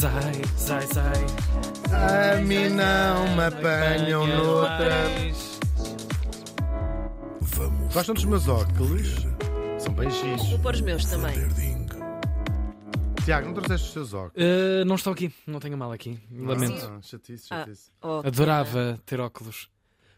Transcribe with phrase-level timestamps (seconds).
[0.00, 1.26] Zai, zai, zai.
[1.92, 5.08] A mim não me apanham noutra.
[7.40, 9.26] Vamos Gostam dos meus óculos?
[9.78, 10.48] São bem giros.
[10.50, 11.34] Vou pôr os meus também.
[13.24, 14.34] Tiago, não trouxeste os teus óculos?
[14.36, 16.18] Uh, não estou aqui, não tenho mal aqui.
[16.30, 16.86] Lamento.
[16.86, 17.90] Ah, chatice, Ah, chatice.
[18.02, 19.68] oh, Adorava ter óculos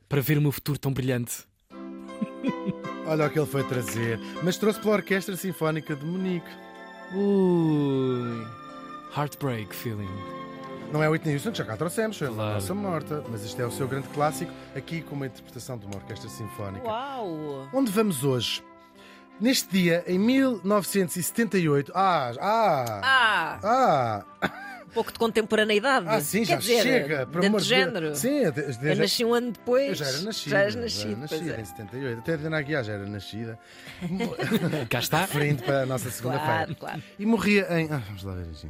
[0.08, 1.44] para ver o meu futuro tão brilhante.
[3.06, 4.20] Olha o que ele foi trazer.
[4.42, 6.46] Mas trouxe pela Orquestra Sinfónica de Munique.
[7.14, 8.59] Ui.
[9.16, 10.08] Heartbreak feeling.
[10.92, 12.54] Não é o Whitney Houston já cá trouxemos, foi a Claro.
[12.54, 13.24] nossa morta.
[13.30, 16.86] Mas este é o seu grande clássico, aqui com uma interpretação de uma orquestra sinfónica.
[16.86, 17.68] Uau!
[17.72, 18.62] Onde vamos hoje?
[19.40, 21.92] Neste dia, em 1978.
[21.94, 23.00] Ah, ah,
[23.62, 24.50] Ah, ah,
[24.92, 26.06] pouco de contemporaneidade.
[26.08, 27.26] ah, sim, Quer já dizer, chega.
[27.26, 28.14] Por de género.
[28.16, 29.88] Sim, até- Eu desde- nasci um ano depois.
[29.88, 30.50] eu já era nascida.
[30.50, 31.60] Já eras já era nascido, pois nascida é.
[31.60, 32.18] em 78.
[32.20, 33.58] Até a Diana Aguiar já era nascida.
[34.88, 35.20] Cá está.
[35.26, 36.54] Referindo para a nossa segunda-feira.
[36.54, 37.02] Claro, claro.
[37.18, 37.88] E morria em.
[37.90, 38.68] Ah, vamos lá ver aqui.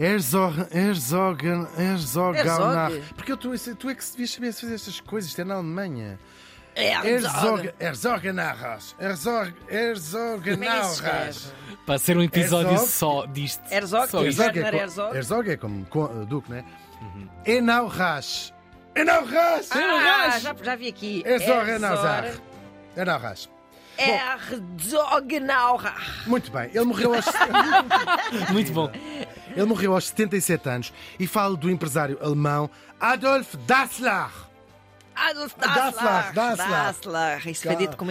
[0.00, 2.94] Herzog, Herzogen, Herzogenacht.
[2.94, 3.14] Herzog?
[3.16, 6.18] Porque eu, tu, tu é que devias saber fazer estas coisas, isto é na Alemanha.
[6.78, 8.94] Herzog, Herzogenacht.
[9.00, 9.52] Herzog,
[10.50, 11.30] Como é?
[11.84, 12.88] Para ser um episódio Herzog.
[12.88, 13.62] só disto.
[13.70, 14.08] Herzog?
[14.08, 14.24] Só.
[14.24, 15.16] Herzog é, Herzog?
[15.16, 16.64] Herzog é como co- uh, Duque, né?
[17.44, 18.54] Enauras.
[18.94, 19.70] Enauras!
[19.72, 21.22] Ah, já, já vi aqui.
[21.26, 22.40] Herzogenacht.
[22.96, 23.48] Enauras.
[23.98, 26.28] Herzogenaurach.
[26.28, 27.24] Muito bem, ele morreu aos.
[28.52, 28.88] Muito bom.
[29.56, 34.28] Ele morreu aos 77 anos e falo do empresário alemão Adolf Dassler.
[35.18, 36.34] Adolf Dassler, Dassler.
[36.34, 36.68] Dassler.
[36.68, 37.48] Dassler.
[37.48, 38.04] Isso foi dito com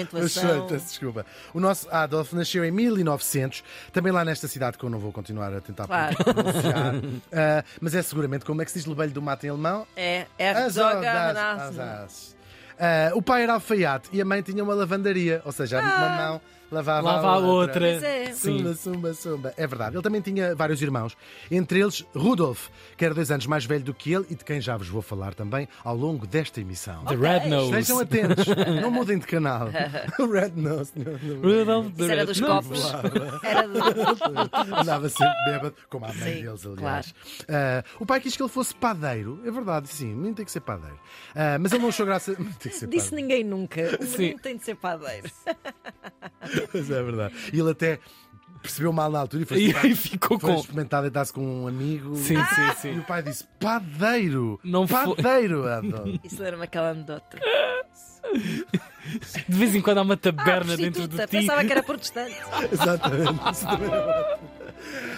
[0.68, 1.26] peço desculpa.
[1.54, 5.54] O nosso Adolf nasceu em 1900, também lá nesta cidade que eu não vou continuar
[5.54, 6.16] a tentar Claro.
[6.24, 6.94] pronunciar.
[7.32, 9.88] Ah, mas é seguramente como é que se diz lebelho do mato em alemão?
[9.96, 11.62] É, Herzogenaurach.
[11.62, 12.36] Asas.
[12.80, 16.42] Ah, o pai era alfaiate e a mãe tinha uma lavandaria, ou seja, uma mão
[16.72, 17.80] lavava, Lava a outra.
[17.80, 18.34] Pois é.
[18.34, 18.58] Sim.
[18.60, 19.54] Sumba, sumba, sumba.
[19.58, 19.96] É verdade.
[19.96, 21.16] Ele também tinha vários irmãos,
[21.50, 24.60] entre eles Rudolf, que era dois anos mais velho do que ele e de quem
[24.62, 27.04] já vos vou falar também ao longo desta emissão.
[27.06, 27.72] The Red Nose.
[27.72, 28.46] Estejam atentos,
[28.82, 29.70] não mudem de canal.
[30.20, 30.92] O Red Nose.
[31.44, 32.68] Rudolph the Isso era Red dos Nose.
[32.70, 32.94] copos.
[33.44, 34.80] Era do...
[34.82, 37.16] Andava sempre bêbado, como a mãe Sim, deles, aliás.
[37.48, 40.52] Ah, o pai quis que ele fosse padeiro, é verdade, sim, o menino tem que
[40.52, 41.00] ser padeiro.
[41.36, 42.36] Ah, mas ele não achou graça.
[42.60, 43.16] Tem que ser Disse padeiro.
[43.16, 43.82] ninguém nunca.
[44.02, 44.18] O Sim.
[44.20, 45.30] menino tem de ser padeiro.
[46.74, 47.34] Mas é verdade.
[47.54, 48.00] E ele até
[48.62, 50.60] percebeu mal na altura e foi, E ficou foi com.
[50.60, 52.16] experimentar deitar-se com um amigo.
[52.16, 53.00] Sim, sim, E sim.
[53.00, 54.60] o pai disse: padeiro!
[54.64, 56.20] Não foi- padeiro, Adolf.
[56.24, 57.38] Isso lembra-me aquela anedota.
[59.48, 61.28] De vez em quando há uma Ah, taberna dentro de ti.
[61.28, 62.36] Pensava que era protestante.
[62.72, 63.52] Exatamente.
[63.52, 64.40] Isso também é verdade.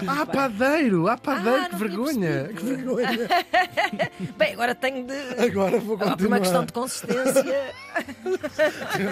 [0.07, 1.07] Ah, padeiro!
[1.09, 2.47] Ah, padeiro, Ah, que vergonha!
[2.55, 3.27] Que vergonha!
[4.37, 5.13] Bem, agora tenho de.
[5.43, 6.27] Agora vou Ah, Por continuar.
[6.29, 7.43] uma questão de consistência.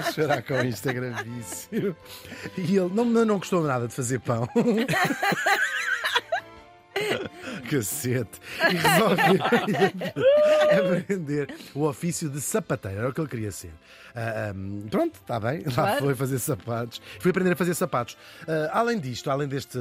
[0.07, 1.95] De chorar com isto, é gravíssimo.
[2.57, 4.47] E ele não, não, não gostou nada de fazer pão.
[7.69, 8.39] Cacete.
[8.69, 9.21] E resolve
[11.01, 12.99] aprender o ofício de sapateiro.
[12.99, 13.71] Era o que ele queria ser.
[14.15, 14.53] Ah,
[14.89, 15.59] pronto, está bem.
[15.65, 16.05] Lá Claro.
[16.05, 17.01] foi fazer sapatos.
[17.19, 18.17] Foi aprender a fazer sapatos.
[18.47, 19.77] Ah, além disto, além deste.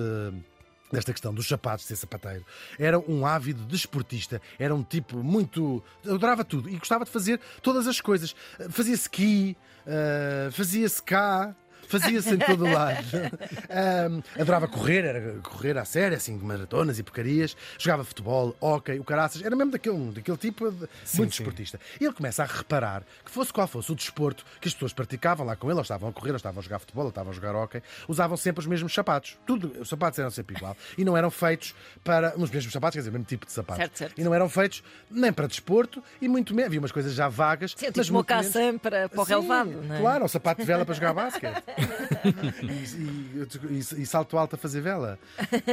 [0.93, 2.47] Desta questão dos sapatos, de ser sapateiro,
[2.79, 5.83] era um ávido desportista, era um tipo muito.
[6.05, 8.37] adorava tudo e gostava de fazer todas as coisas.
[8.61, 11.53] Ah, Fazia ski, ah, fazia-se cá,
[11.89, 12.97] fazia-se em todo o lado.
[13.71, 17.57] Ahm, adorava correr, era correr à série, assim, maratonas e porcarias.
[17.79, 19.43] Jogava futebol, hóquei, o caraças.
[19.43, 21.27] Era mesmo daquele, daquele tipo de, muito sim.
[21.27, 21.81] desportista.
[22.01, 25.47] E ele começa a reparar que, fosse qual fosse o desporto que as pessoas praticavam
[25.47, 27.35] lá com ele, ou estavam a correr, ou estavam a jogar futebol, ou estavam a
[27.35, 29.37] jogar hóquei, usavam sempre os mesmos sapatos.
[29.47, 30.77] Tudo, os sapatos eram sempre igual.
[30.97, 32.35] E não eram feitos para.
[32.37, 33.83] Os mesmos sapatos, quer dizer, o mesmo tipo de sapatos.
[33.83, 34.21] Certo, certo.
[34.21, 36.67] E não eram feitos nem para desporto e muito menos.
[36.67, 37.75] Havia umas coisas já vagas.
[37.77, 39.71] Sim, mas tipo muito menos- mocassem para, para o relevado.
[39.71, 40.01] Não é?
[40.01, 41.63] Claro, um sapato de vela para jogar basquete.
[42.63, 45.19] e, e- e- salto alto a fazer vela.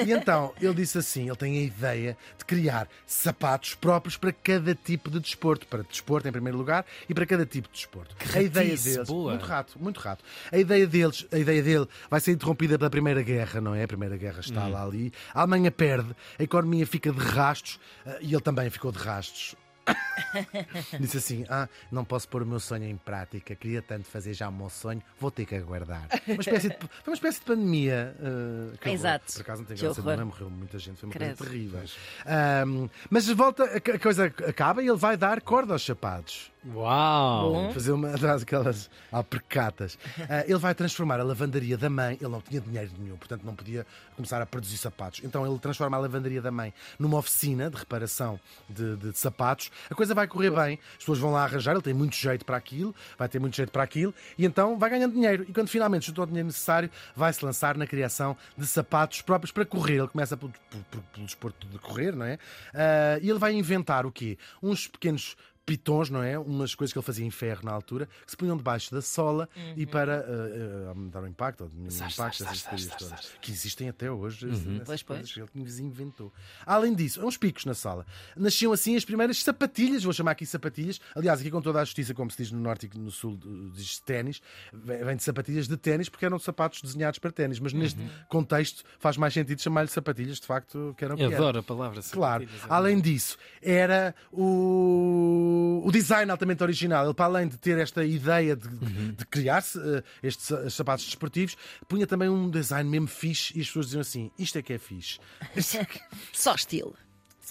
[0.06, 4.76] E então, ele disse assim: ele tem a ideia de criar sapatos próprios para cada
[4.76, 5.66] tipo de desporto.
[5.68, 8.16] Para desporto, em primeiro lugar, e para cada tipo de desporto.
[8.34, 9.08] a ideia deles.
[9.08, 9.32] boa.
[9.32, 10.24] Muito rato, muito rato.
[10.52, 13.84] A ideia deles, a ideia dele vai ser interrompida pela Primeira Guerra, não é?
[13.84, 15.12] A Primeira Guerra está lá ali.
[15.34, 19.56] A Alemanha perde, a economia fica de rastos eh, e ele também ficou de rastos.
[21.00, 24.50] Disse assim: Ah, não posso pôr o meu sonho em prática, queria tanto fazer já
[24.50, 26.08] o meu sonho, vou ter que aguardar.
[26.28, 28.16] Uma espécie de, foi uma espécie de pandemia.
[28.20, 29.00] uh, que horror.
[29.00, 29.34] Exato.
[29.34, 31.38] Por acaso não tem graça nenhuma, morreu muita gente, foi uma Credo.
[31.38, 31.82] coisa terrível.
[32.26, 36.53] Ahm, mas volta, a coisa acaba e ele vai dar corda aos sapatos.
[36.66, 37.54] Uau!
[37.54, 37.74] Bom.
[37.74, 39.98] fazer uma daquelas alpercatas.
[40.30, 43.56] Ah, ele vai transformar a lavandaria da mãe, ele não tinha dinheiro nenhum, portanto não
[43.56, 45.22] podia começar a produzir sapatos.
[45.24, 48.40] Então ele transforma a lavandaria da mãe numa oficina de reparação
[48.70, 49.72] de, de sapatos.
[49.90, 52.56] A coisa vai correr bem, as pessoas vão lá arranjar, ele tem muito jeito para
[52.56, 55.46] aquilo, vai ter muito jeito para aquilo, e então vai ganhando dinheiro.
[55.48, 59.52] E quando finalmente juntou o dinheiro necessário, vai se lançar na criação de sapatos próprios
[59.52, 59.98] para correr.
[59.98, 62.40] Ele começa pelo, pelo, pelo desporto de correr, não é?
[62.74, 64.38] Ah, e ele vai inventar o quê?
[64.62, 66.38] Uns pequenos pitons, não é?
[66.38, 69.48] Umas coisas que ele fazia em ferro na altura, que se punham debaixo da sola
[69.78, 73.32] e para uh, uh, aumentar o impacto, ou diminuir o Zás, impacto, essas coisas todas,
[73.42, 74.48] que existem até hoje.
[74.50, 75.32] essas Pois, pois.
[75.34, 76.32] que ele que inventou.
[76.66, 78.06] Além disso, uns picos na sala.
[78.36, 81.00] Nasciam assim as primeiras sapatilhas, vou chamar aqui sapatilhas.
[81.16, 83.40] Aliás, aqui com toda a justiça, como se diz no norte e no sul,
[83.74, 84.42] diz ténis,
[84.74, 88.10] vem de sapatilhas de ténis porque eram sapatos desenhados para ténis, mas neste Uhum.
[88.28, 91.38] contexto faz mais sentido chamar-lhe sapatilhas, de facto, que eram que Eu eram.
[91.38, 92.02] adoro a palavra.
[92.12, 92.44] Claro.
[92.44, 95.53] sapatilhas, é Além disso, era o,
[95.86, 97.06] o design altamente original.
[97.06, 98.68] Ele, para além de ter esta ideia de,
[99.14, 101.56] de criar-se eh, estes sa- sapatos desportivos,
[101.88, 104.78] punha também um design mesmo fixe e as pessoas diziam assim: isto é que é
[104.78, 105.20] fixe.
[105.78, 106.00] É que-
[106.32, 106.96] Só estilo.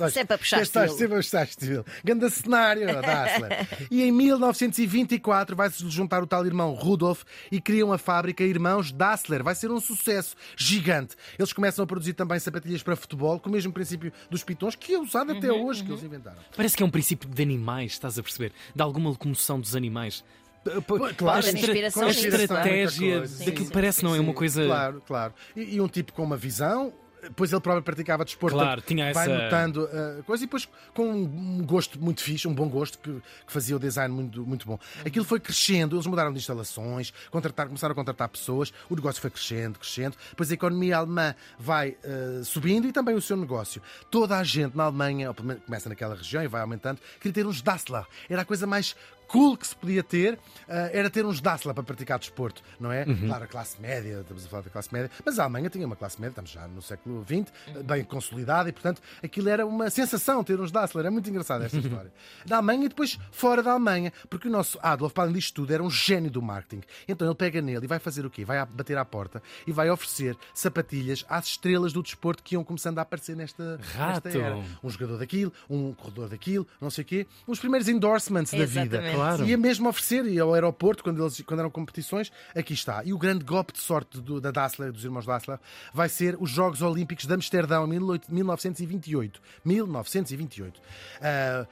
[0.09, 0.99] Só- Sempre a puxar Este estilo.
[0.99, 1.87] Sempre a puxar estilo.
[2.05, 3.69] Ganda cenário, Dassler.
[3.91, 9.43] e em 1924 vai-se juntar o tal irmão Rudolf e criam a fábrica Irmãos Dassler.
[9.43, 11.15] Vai ser um sucesso gigante.
[11.39, 14.95] Eles começam a produzir também sapatilhas para futebol, com o mesmo princípio dos pitons, que
[14.95, 16.39] é usado até Uhum, hoje, que eles inventaram.
[16.57, 18.53] Parece que é um princípio de animais, estás a perceber?
[18.75, 20.25] De alguma locomoção dos animais.
[21.17, 22.29] claro, a, inspiração a nisso.
[22.29, 24.21] estratégia daquilo Sim, parece, não é?
[24.21, 24.65] Uma coisa.
[24.65, 25.35] Claro, claro.
[25.57, 26.93] E, e um tipo com uma visão.
[27.23, 31.09] Depois ele próprio praticava desporto, Claro, tinha vai essa- notando uh, coisa e depois com
[31.13, 33.13] um gosto muito fixe, um bom gosto que,
[33.47, 34.79] que fazia o design muito, muito bom.
[35.07, 39.31] Aquilo foi crescendo, eles mudaram de instalações, contratar, começaram a contratar pessoas, o negócio foi
[39.31, 40.17] crescendo, crescendo.
[40.31, 43.81] Depois a economia alemã vai uh, subindo e também o seu negócio.
[44.11, 47.63] Toda a gente na Alemanha, ou começa naquela região e vai aumentando, queria ter uns
[47.63, 48.05] Dassler.
[48.29, 48.97] Era a coisa mais
[49.33, 50.39] cool que se podia ter, uh,
[50.93, 53.05] era ter uns Dassler para praticar desporto, não é?
[53.05, 55.97] Claro, a classe média, estamos a falar da classe média, mas a Alemanha tinha uma
[55.97, 57.51] classe média, estamos já no século XX,
[57.83, 61.07] bem consolidada e, portanto, aquilo era uma sensação ter uns Dassler.
[61.07, 62.13] É muito engraçada esta história.
[62.45, 65.73] Da Alemanha e depois fora da Alemanha, porque o nosso Adolf, para além disto tudo,
[65.73, 66.83] era um gênio do marketing.
[67.09, 68.45] Então ele pega nele e vai fazer o quê?
[68.45, 72.99] Vai bater à porta e vai oferecer sapatilhas às estrelas do desporto que iam começando
[72.99, 74.57] a aparecer nesta, nesta era.
[74.83, 77.27] Um jogador daquilo, um corredor daquilo, não sei o quê.
[77.47, 78.99] Os primeiros endorsements da vida.
[79.23, 79.47] Claro.
[79.47, 83.03] Ia mesmo oferecer, e ao aeroporto, quando, eles, quando eram competições, aqui está.
[83.05, 85.59] E o grande golpe de sorte do- da Dassler, dos irmãos Dassler,
[85.93, 89.41] vai ser os Jogos Olímpicos de Amsterdão, em 18- 1928.
[89.65, 90.81] 1928.
[91.21, 91.67] Ah,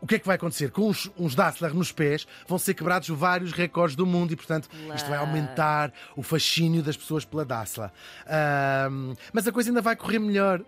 [0.00, 0.70] o que é que vai acontecer?
[0.70, 4.68] Com uns, uns Dassler nos pés vão ser quebrados vários recordes do mundo e, portanto,
[4.94, 7.90] isto vai aumentar o fascínio das pessoas pela Dassler.
[8.26, 8.88] Ah,
[9.32, 10.60] mas a coisa ainda vai correr melhor.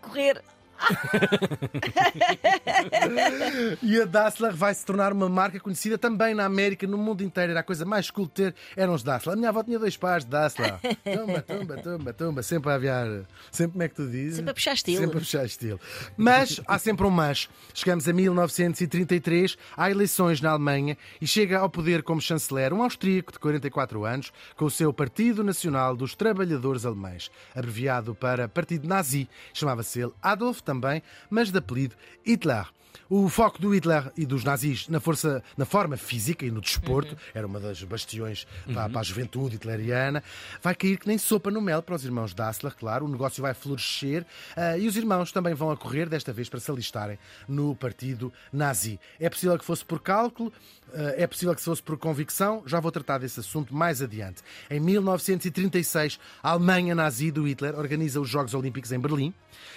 [0.00, 0.40] Correr.
[3.82, 7.52] E a Dassler vai se tornar uma marca conhecida também na América, no mundo inteiro.
[7.52, 9.34] Era a coisa mais cool de ter, eram os Dassler.
[9.34, 10.74] A minha avó tinha dois pares de Dassler.
[11.04, 12.42] Tumba, tumba, tumba, tumba.
[12.42, 13.06] Sempre a aviar.
[13.50, 14.36] Sempre, como é que tu dizes?
[14.36, 15.00] Sempre a puxar estilo.
[15.00, 15.80] Sempre a puxar estilo.
[16.16, 17.48] Mas há sempre um mas.
[17.72, 23.32] Chegamos a 1933, há eleições na Alemanha e chega ao poder como chanceler um austríaco
[23.32, 29.28] de 44 anos com o seu Partido Nacional dos Trabalhadores Alemães, abreviado para Partido Nazi.
[29.52, 31.94] Chamava-se ele Adolf também, mas de apelido
[32.24, 32.66] Hitler.
[33.08, 37.16] O foco do Hitler e dos nazis na força, na forma física e no desporto,
[37.34, 40.22] era uma das bastiões para, para a juventude hitleriana,
[40.62, 43.54] vai cair que nem sopa no mel para os irmãos Dassler, claro, o negócio vai
[43.54, 44.24] florescer
[44.56, 47.18] ah, e os irmãos também vão a correr, desta vez para se alistarem
[47.48, 48.98] no partido nazi.
[49.20, 50.52] É possível que fosse por cálculo,
[50.92, 54.42] ah, é possível que fosse por convicção, já vou tratar desse assunto mais adiante.
[54.70, 59.34] Em 1936, a Alemanha nazi do Hitler organiza os Jogos Olímpicos em Berlim.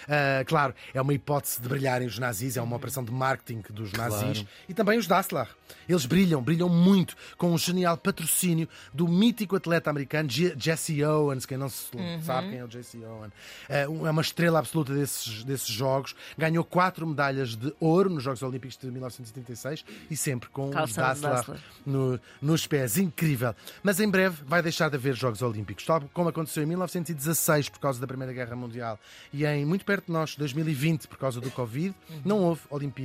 [0.07, 3.92] Ah, claro, é uma hipótese de brilharem os nazis, é uma operação de marketing dos
[3.94, 5.47] nazis e também os Dassler.
[5.87, 11.45] Eles brilham, brilham muito com um genial patrocínio do mítico atleta americano Je- Jesse Owens.
[11.45, 11.87] Quem não se
[12.23, 13.31] sabe quem é o Jesse Owens,
[13.68, 16.16] é um- é uma estrela absoluta desses, desses jogos.
[16.37, 21.04] Ganhou quatro medalhas de ouro nos Jogos Olímpicos de 1936 e sempre com os Calção
[21.04, 21.59] de Dassler Dassler.
[21.85, 22.97] no- nos pés.
[22.97, 23.56] Incrível.
[23.83, 27.80] Mas em breve vai deixar de haver Jogos Olímpicos, tal como aconteceu em 1916 por
[27.80, 28.99] causa da Primeira Guerra Mundial
[29.33, 31.94] e em muito perto de nós, 2020, por causa do Covid,
[32.26, 32.96] não houve Olimpíadas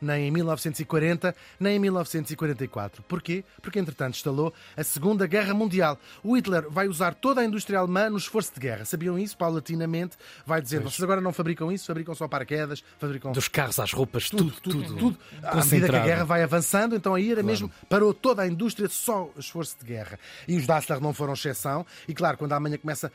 [0.00, 3.02] nem em 1940 nem em 1944.
[3.02, 3.44] Porquê?
[3.62, 5.98] Porque entretanto instalou a Segunda Guerra Mundial.
[6.22, 8.84] O Hitler vai usar toda a indústria alemã no esforço de guerra.
[8.84, 9.36] Sabiam isso?
[9.36, 13.92] Paulatinamente vai dizendo: vocês agora não fabricam isso, fabricam só paraquedas, fabricam Dos carros às
[13.92, 14.98] roupas, tudo, tudo, tudo.
[14.98, 15.18] tudo.
[15.42, 18.88] À medida que a guerra vai avançando, então aí era mesmo, parou toda a indústria
[18.88, 20.18] só esforço de guerra.
[20.46, 21.86] E os Dassler não foram exceção.
[22.08, 23.12] E claro, quando a Alemanha começa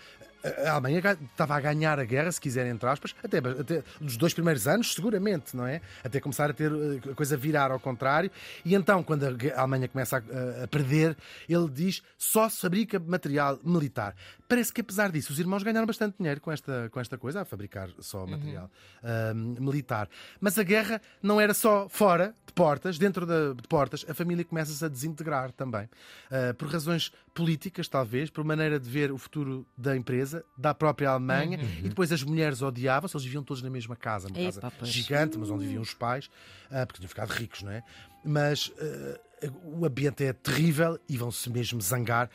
[0.66, 4.34] a Alemanha estava a ganhar a guerra, se quiserem, entre aspas, até, até dos dois
[4.34, 5.82] primeiros anos, seguramente, não é?
[6.04, 8.30] Até começar a ter eh, a coisa virar ao contrário.
[8.64, 11.16] E então, quando a Alemanha começa a, a perder,
[11.48, 14.16] ele diz só se fabrica material militar.
[14.48, 17.46] Parece que, apesar disso, os irmãos ganharam bastante dinheiro com esta, com esta coisa, a
[17.46, 18.70] fabricar só material
[19.04, 20.08] ah, militar.
[20.40, 24.46] Mas a guerra não era só fora de portas, dentro da- de portas, a família
[24.46, 25.90] começa-se a desintegrar também.
[26.32, 31.10] Ah, por razões políticas, talvez, por maneira de ver o futuro da empresa, da própria
[31.10, 34.74] Alemanha, e depois as mulheres odiavam-se, eles viviam todos na mesma casa, uma Epa, casa
[34.80, 34.92] pois.
[34.92, 36.30] gigante, mas onde viviam os pais,
[36.72, 37.84] ah, porque tinham ficado ricos, não é?
[38.24, 39.20] Mas ah,
[39.64, 42.30] o ambiente é terrível e vão-se mesmo zangar,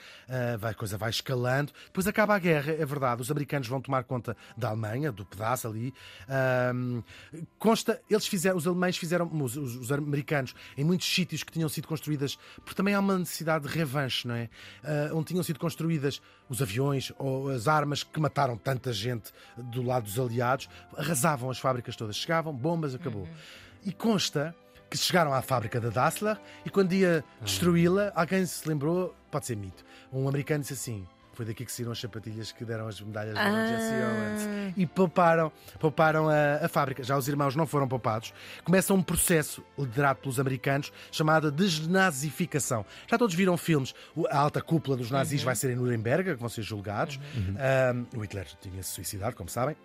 [0.58, 1.72] vai- a coisa vai escalando.
[1.86, 5.66] Depois acaba a guerra, é verdade, os americanos vão tomar conta da Alemanha, do pedaço
[5.68, 5.92] ali.
[7.58, 11.68] Consta, eles fizeram, os alemães fizeram, os, os- os americanos, em muitos sítios que tinham
[11.68, 14.48] sido construídas, porque também há uma necessidade de revanche, não é?
[14.82, 19.82] Ah, onde tinham sido construídas os aviões ou as armas que mataram tanta gente do
[19.82, 23.28] lado dos aliados, arrasavam as fábricas todas, chegavam, bombas, acabou.
[23.84, 24.54] E consta
[24.90, 29.56] que chegaram à fábrica da Dassler e quando ia destruí-la, alguém se lembrou, pode ser
[29.56, 31.06] mito, um americano disse assim.
[31.32, 33.66] Foi daqui que saíram as sapatilhas que deram as medalhas de Ah.
[33.66, 34.74] Jesse Owens.
[34.76, 37.02] E pouparam, pouparam a, a fábrica.
[37.02, 38.34] Já os irmãos não foram poupados.
[38.62, 42.84] Começa um processo liderado pelos americanos chamado desnazificação.
[43.08, 43.94] Já todos viram filmes.
[44.28, 47.18] A alta cúpula dos nazis vai ser em Nuremberg, que vão ser julgados.
[47.58, 49.76] Ah, o Hitler tinha-se suicidado, como sabem.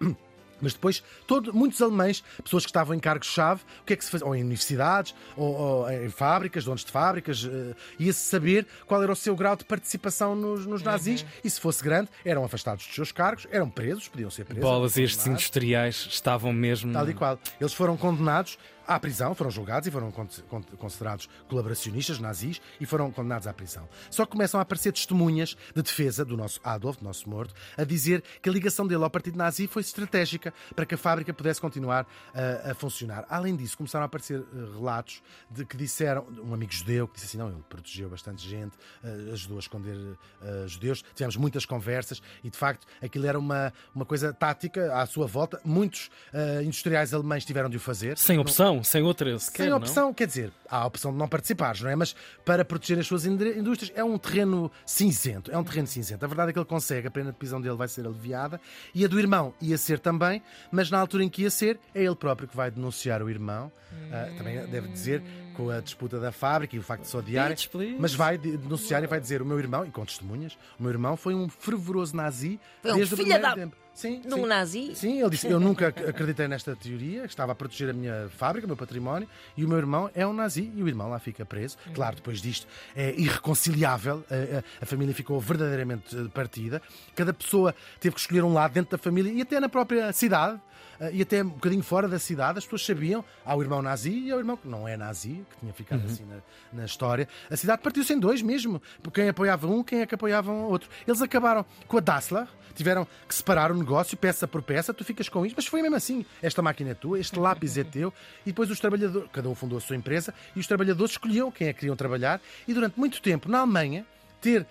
[0.62, 4.12] Mas depois, todo- muitos alemães, pessoas que estavam em cargos-chave, o que é que se
[4.12, 4.26] fazia?
[4.28, 9.12] Ou em universidades, ou, ou em fábricas, donos de fábricas, eh, ia-se saber qual era
[9.12, 12.96] o seu grau de participação nos, nos nazis, e se fosse grande, eram afastados dos
[12.96, 14.64] seus cargos, eram presos, podiam ser presos.
[14.64, 15.44] Bolas, estes condenados.
[15.44, 16.92] industriais estavam mesmo.
[16.94, 17.40] Tal e qual.
[17.60, 22.86] Eles foram condenados à prisão, foram julgados e foram con- con- considerados colaboracionistas nazis e
[22.86, 23.88] foram condenados à prisão.
[24.10, 27.84] Só que começam a aparecer testemunhas de defesa do nosso Adolf, do nosso morto, a
[27.84, 31.60] dizer que a ligação dele ao partido nazi foi estratégica para que a fábrica pudesse
[31.62, 33.26] continuar a, a funcionar.
[33.30, 37.28] Além disso, começaram a aparecer eh, relatos de que disseram, um amigo judeu que disse
[37.28, 39.98] assim: não, ele protegeu bastante gente, eh, ajudou a esconder
[40.42, 41.04] eh, judeus.
[41.16, 45.60] Tivemos muitas conversas e, de facto, aquilo era uma, uma coisa tática à sua volta.
[45.64, 48.18] Muitos eh, industriais alemães tiveram de o fazer.
[48.18, 49.64] Sem opção, sem outra sequer.
[49.64, 49.78] Sem não?
[49.78, 51.96] opção, quer dizer, há a opção de não participares, não é?
[51.96, 55.52] Mas para proteger as suas indústrias é um terreno cinzento.
[55.52, 56.24] É um terreno cinzento.
[56.24, 58.60] A verdade é que ele consegue, a pena de prisão dele vai ser aliviada
[58.94, 60.42] e a do irmão ia ser também,
[60.72, 63.72] mas na altura em que ia ser, é ele próprio que vai denunciar o irmão.
[64.12, 65.24] Ah, também deve dizer
[65.56, 67.58] com a disputa da fábrica e o facto de se odiarem.
[68.00, 70.92] Mas vai de- denunciar e vai dizer: o meu irmão, e com testemunhas, o meu
[70.92, 73.76] irmão foi um fervoroso nazi Foi um desde o filho primeiro da- tempo.
[73.96, 74.46] Sim, Num sim.
[74.46, 74.92] nazi?
[74.94, 78.66] Sim, ele disse: Eu nunca ac- acreditei nesta teoria, estava a proteger a minha fábrica,
[78.66, 81.46] o meu património, e o meu irmão é um nazi e o irmão lá fica
[81.46, 81.78] preso.
[81.94, 86.82] Claro, depois disto é irreconciliável, a, a- a família ficou verdadeiramente eh, partida.
[87.16, 90.60] Cada pessoa teve que escolher um lado dentro da família e até na própria cidade.
[91.00, 93.24] Eh, E até um bocadinho fora da cidade, as pessoas sabiam.
[93.46, 96.04] Há o irmão nazi e há o irmão que não é nazi, que tinha ficado
[96.06, 96.38] assim na,
[96.74, 97.28] na história.
[97.50, 98.82] A cidade partiu-se em dois mesmo.
[99.02, 100.90] por Quem apoiava um, quem é que apoiava o outro.
[101.08, 105.30] Eles acabaram com a Dassler, tiveram que separar o negócio peça por peça, tu ficas
[105.30, 106.26] com isto, mas foi mesmo assim.
[106.42, 108.14] Esta máquina é tua, este lápis é teu,
[108.46, 111.68] e depois os trabalhadores, cada um fundou a sua empresa, e os trabalhadores escolhiam quem
[111.68, 114.06] é que queriam trabalhar, e durante muito tempo, na Alemanha,
[114.42, 114.68] ter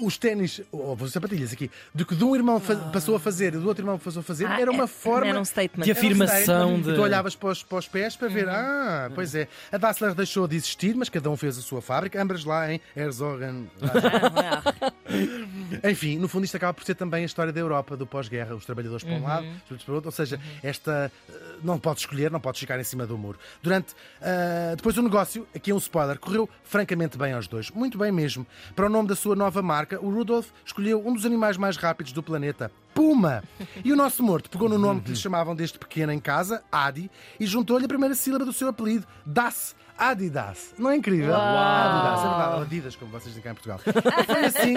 [0.00, 3.54] os ténis, ou as sapatilhas aqui, do que de um irmão fa- passou a fazer
[3.54, 5.26] e do outro irmão passou a fazer, Ah, era uma é- forma.
[5.28, 5.84] Era um statement.
[5.84, 9.34] De afirmação E de- tu olhavas para os, para os pés para ver, ah, pois
[9.34, 9.48] é.
[9.72, 12.80] A Dassler deixou de existir, mas cada um fez a sua fábrica, ambas lá em
[12.96, 13.70] Herzogen.
[15.84, 18.54] Enfim, no fundo, isto acaba por ser também a história da Europa do pós-guerra.
[18.54, 20.08] Os trabalhadores para um lado, os trabalhadores para o outro.
[20.08, 21.32] Ou seja, esta eh,
[21.62, 23.38] não podes escolher, não podes ficar em cima do muro.
[23.62, 23.94] Durante.
[24.20, 27.70] ah, depois o negócio, aqui é um spoiler, correu francamente bem aos dois.
[27.70, 28.46] Muito bem mesmo.
[28.74, 32.12] Para o nome da sua nova marca, o Rudolf escolheu um dos animais mais rápidos
[32.12, 32.70] do planeta.
[32.94, 33.42] Puma!
[33.84, 37.10] E o nosso morto pegou no nome que lhe chamavam desde pequeno em casa, Adi,
[37.38, 39.74] e juntou-lhe a primeira sílaba do seu apelido, Das.
[39.96, 40.74] Adidas.
[40.78, 41.34] Não é incrível?
[41.34, 42.62] Adidas, é verdade.
[42.62, 43.80] Adidas, como vocês dizem cá em Portugal.
[44.26, 44.74] Foi assim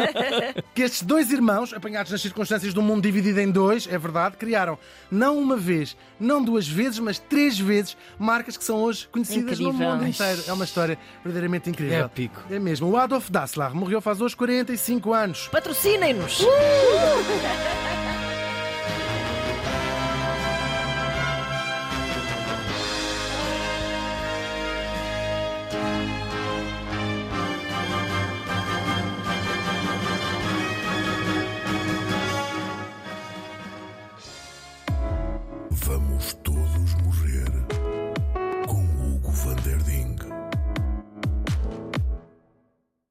[0.74, 4.38] que estes dois irmãos, apanhados nas circunstâncias de um mundo dividido em dois, é verdade,
[4.38, 4.78] criaram
[5.10, 9.70] não uma vez, não duas vezes, mas três vezes marcas que são hoje conhecidas no
[9.70, 9.92] Incrível.
[9.92, 10.44] mundo inteiro.
[10.48, 12.06] É uma história verdadeiramente incrível.
[12.06, 12.42] Épico.
[12.50, 12.90] É mesmo.
[12.90, 15.48] O Adolf Dassler morreu faz hoje 45 anos.
[15.48, 16.42] Patrocinem-nos!
[16.42, 17.91] Uh!